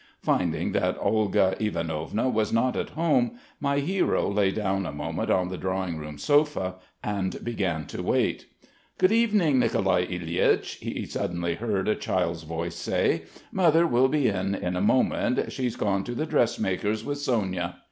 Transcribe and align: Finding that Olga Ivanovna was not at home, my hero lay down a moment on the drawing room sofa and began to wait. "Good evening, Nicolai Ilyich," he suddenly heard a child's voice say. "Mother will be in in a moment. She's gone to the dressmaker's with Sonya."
Finding 0.23 0.71
that 0.71 0.97
Olga 0.99 1.55
Ivanovna 1.59 2.27
was 2.27 2.51
not 2.51 2.75
at 2.75 2.89
home, 2.89 3.37
my 3.59 3.77
hero 3.77 4.31
lay 4.31 4.49
down 4.49 4.87
a 4.87 4.91
moment 4.91 5.29
on 5.29 5.49
the 5.49 5.59
drawing 5.59 5.97
room 5.99 6.17
sofa 6.17 6.77
and 7.03 7.37
began 7.43 7.85
to 7.85 8.01
wait. 8.01 8.47
"Good 8.97 9.11
evening, 9.11 9.59
Nicolai 9.59 10.07
Ilyich," 10.07 10.77
he 10.79 11.05
suddenly 11.05 11.53
heard 11.53 11.87
a 11.87 11.93
child's 11.93 12.41
voice 12.41 12.73
say. 12.77 13.25
"Mother 13.51 13.85
will 13.85 14.07
be 14.07 14.27
in 14.27 14.55
in 14.55 14.75
a 14.75 14.81
moment. 14.81 15.51
She's 15.53 15.75
gone 15.75 16.03
to 16.05 16.15
the 16.15 16.25
dressmaker's 16.25 17.05
with 17.05 17.19
Sonya." 17.19 17.75